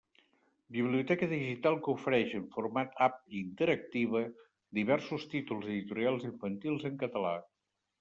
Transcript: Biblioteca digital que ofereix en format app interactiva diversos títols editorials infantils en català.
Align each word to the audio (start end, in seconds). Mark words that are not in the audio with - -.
Biblioteca 0.77 1.27
digital 1.33 1.77
que 1.83 1.91
ofereix 1.97 2.33
en 2.39 2.49
format 2.57 2.97
app 3.09 3.21
interactiva 3.43 4.25
diversos 4.83 5.31
títols 5.39 5.73
editorials 5.73 6.31
infantils 6.35 6.93
en 6.93 7.03
català. 7.07 7.41